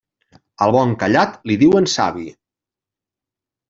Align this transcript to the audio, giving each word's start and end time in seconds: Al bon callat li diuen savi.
Al 0.67 0.73
bon 0.77 0.95
callat 1.03 1.39
li 1.51 1.59
diuen 1.67 1.91
savi. 1.97 2.29